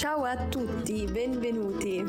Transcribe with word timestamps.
Ciao 0.00 0.24
a 0.24 0.34
tutti, 0.50 1.04
benvenuti. 1.04 2.06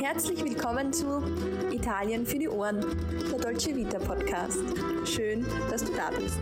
Herzlich 0.00 0.42
willkommen 0.42 0.94
zu 0.94 1.22
Italien 1.70 2.24
für 2.24 2.38
die 2.38 2.48
Ohren, 2.48 2.80
der 3.30 3.38
Dolce 3.38 3.76
Vita 3.76 3.98
Podcast. 3.98 4.62
Schön, 5.04 5.44
dass 5.68 5.84
du 5.84 5.92
da 5.94 6.08
bist. 6.08 6.38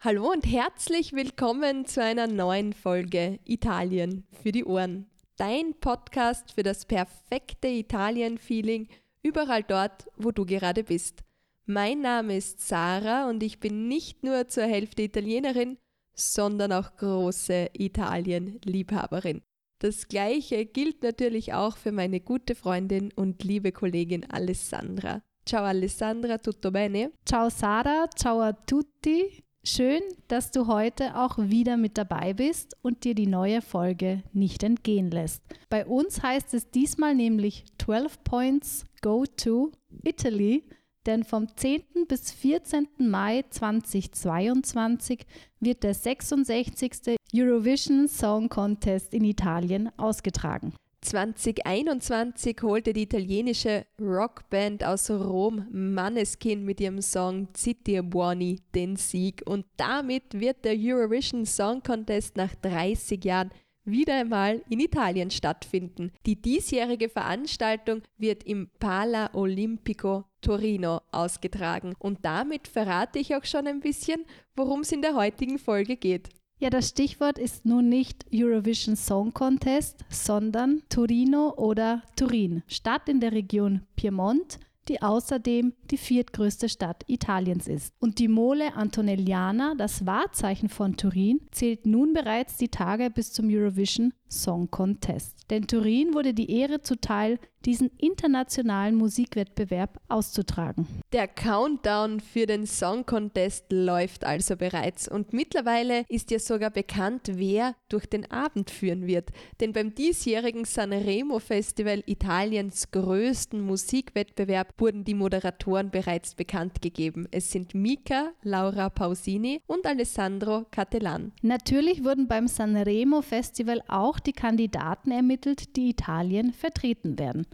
Hallo 0.00 0.32
und 0.32 0.44
herzlich 0.44 1.14
willkommen 1.14 1.86
zu 1.86 2.02
einer 2.02 2.26
neuen 2.26 2.74
Folge 2.74 3.38
Italien 3.46 4.26
für 4.42 4.52
die 4.52 4.66
Ohren. 4.66 5.06
Dein 5.38 5.72
Podcast 5.80 6.52
für 6.52 6.62
das 6.62 6.84
perfekte 6.84 7.68
Italien-Feeling 7.68 8.88
überall 9.22 9.62
dort, 9.62 10.10
wo 10.18 10.30
du 10.30 10.44
gerade 10.44 10.84
bist. 10.84 11.24
Mein 11.66 12.02
Name 12.02 12.36
ist 12.36 12.60
Sarah 12.60 13.26
und 13.30 13.42
ich 13.42 13.58
bin 13.58 13.88
nicht 13.88 14.22
nur 14.22 14.48
zur 14.48 14.64
Hälfte 14.64 15.02
Italienerin, 15.02 15.78
sondern 16.14 16.72
auch 16.72 16.94
große 16.96 17.70
Italien-Liebhaberin. 17.72 19.40
Das 19.78 20.08
gleiche 20.08 20.66
gilt 20.66 21.02
natürlich 21.02 21.54
auch 21.54 21.78
für 21.78 21.90
meine 21.90 22.20
gute 22.20 22.54
Freundin 22.54 23.12
und 23.16 23.42
liebe 23.44 23.72
Kollegin 23.72 24.30
Alessandra. 24.30 25.22
Ciao 25.46 25.64
Alessandra, 25.64 26.36
tutto 26.36 26.70
bene? 26.70 27.12
Ciao 27.24 27.48
Sarah, 27.48 28.10
ciao 28.14 28.40
a 28.40 28.52
tutti. 28.52 29.42
Schön, 29.64 30.02
dass 30.28 30.50
du 30.50 30.66
heute 30.66 31.16
auch 31.16 31.38
wieder 31.38 31.78
mit 31.78 31.96
dabei 31.96 32.34
bist 32.34 32.76
und 32.82 33.04
dir 33.04 33.14
die 33.14 33.26
neue 33.26 33.62
Folge 33.62 34.22
nicht 34.34 34.62
entgehen 34.62 35.10
lässt. 35.10 35.42
Bei 35.70 35.86
uns 35.86 36.22
heißt 36.22 36.52
es 36.52 36.70
diesmal 36.70 37.14
nämlich 37.14 37.64
12 37.78 38.22
Points 38.22 38.84
Go 39.00 39.24
to 39.24 39.72
Italy, 40.02 40.64
denn 41.06 41.24
vom 41.24 41.48
10. 41.54 41.82
bis 42.08 42.32
14. 42.32 42.88
Mai 42.98 43.44
2022 43.50 45.24
wird 45.60 45.82
der 45.82 45.94
66. 45.94 47.16
Eurovision 47.34 48.08
Song 48.08 48.48
Contest 48.48 49.14
in 49.14 49.24
Italien 49.24 49.90
ausgetragen. 49.96 50.74
2021 51.04 52.56
holte 52.62 52.92
die 52.92 53.02
italienische 53.02 53.84
Rockband 54.00 54.84
aus 54.84 55.10
Rom 55.10 55.66
Manneskin 55.70 56.64
mit 56.64 56.80
ihrem 56.80 57.02
Song 57.02 57.48
Zitti 57.52 58.00
Buoni 58.00 58.60
den 58.74 58.96
Sieg 58.96 59.42
und 59.44 59.66
damit 59.76 60.40
wird 60.40 60.64
der 60.64 60.74
Eurovision 60.78 61.44
Song 61.44 61.82
Contest 61.82 62.36
nach 62.36 62.54
30 62.54 63.22
Jahren 63.22 63.50
wieder 63.84 64.14
einmal 64.14 64.62
in 64.68 64.80
Italien 64.80 65.30
stattfinden. 65.30 66.12
Die 66.26 66.40
diesjährige 66.40 67.08
Veranstaltung 67.08 68.02
wird 68.18 68.44
im 68.44 68.70
Pala 68.78 69.30
Olimpico 69.34 70.24
Torino 70.40 71.00
ausgetragen 71.10 71.94
und 71.98 72.24
damit 72.24 72.68
verrate 72.68 73.18
ich 73.18 73.34
auch 73.34 73.44
schon 73.44 73.66
ein 73.66 73.80
bisschen, 73.80 74.24
worum 74.56 74.80
es 74.80 74.92
in 74.92 75.02
der 75.02 75.14
heutigen 75.14 75.58
Folge 75.58 75.96
geht. 75.96 76.28
Ja, 76.58 76.70
das 76.70 76.90
Stichwort 76.90 77.38
ist 77.38 77.66
nun 77.66 77.88
nicht 77.88 78.24
Eurovision 78.32 78.96
Song 78.96 79.34
Contest, 79.34 80.04
sondern 80.08 80.82
Torino 80.88 81.52
oder 81.56 82.02
Turin, 82.16 82.62
Stadt 82.68 83.08
in 83.08 83.20
der 83.20 83.32
Region 83.32 83.82
Piemont, 83.96 84.60
die 84.88 85.02
außerdem 85.02 85.74
die 85.90 85.96
viertgrößte 85.96 86.68
Stadt 86.68 87.04
Italiens 87.06 87.68
ist. 87.68 87.92
Und 88.00 88.18
die 88.18 88.28
Mole 88.28 88.74
Antonelliana, 88.74 89.74
das 89.76 90.06
Wahrzeichen 90.06 90.68
von 90.68 90.96
Turin, 90.96 91.40
zählt 91.50 91.86
nun 91.86 92.12
bereits 92.12 92.56
die 92.56 92.68
Tage 92.68 93.10
bis 93.10 93.32
zum 93.32 93.48
Eurovision 93.48 94.12
Song 94.28 94.70
Contest. 94.70 95.50
Denn 95.50 95.66
Turin 95.66 96.14
wurde 96.14 96.34
die 96.34 96.50
Ehre 96.50 96.82
zuteil, 96.82 97.38
diesen 97.64 97.90
internationalen 97.98 98.94
Musikwettbewerb 98.94 100.00
auszutragen. 100.08 100.86
Der 101.12 101.28
Countdown 101.28 102.20
für 102.20 102.46
den 102.46 102.66
Song 102.66 103.06
Contest 103.06 103.66
läuft 103.70 104.24
also 104.24 104.56
bereits 104.56 105.08
und 105.08 105.32
mittlerweile 105.32 106.04
ist 106.08 106.30
ja 106.30 106.38
sogar 106.38 106.70
bekannt, 106.70 107.22
wer 107.32 107.74
durch 107.88 108.06
den 108.06 108.30
Abend 108.30 108.70
führen 108.70 109.06
wird. 109.06 109.30
Denn 109.60 109.72
beim 109.72 109.94
diesjährigen 109.94 110.64
Sanremo 110.64 111.38
Festival, 111.38 112.02
Italiens 112.06 112.90
größten 112.90 113.60
Musikwettbewerb, 113.60 114.74
wurden 114.78 115.04
die 115.04 115.14
Moderatoren 115.14 115.90
bereits 115.90 116.34
bekannt 116.34 116.82
gegeben. 116.82 117.26
Es 117.30 117.50
sind 117.50 117.74
Mika, 117.74 118.32
Laura 118.42 118.90
Pausini 118.90 119.60
und 119.66 119.86
Alessandro 119.86 120.66
Cattelan. 120.70 121.32
Natürlich 121.42 122.04
wurden 122.04 122.28
beim 122.28 122.48
Sanremo 122.48 123.22
Festival 123.22 123.80
auch 123.88 124.18
die 124.18 124.32
Kandidaten 124.32 125.10
ermittelt, 125.10 125.76
die 125.76 125.90
Italien 125.90 126.52
vertreten 126.52 127.18
werden. 127.18 127.46